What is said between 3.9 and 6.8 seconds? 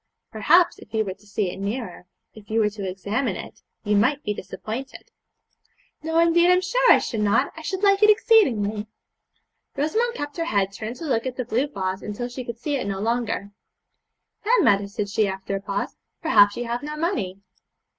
might be disappointed.' 'No, indeed, I'm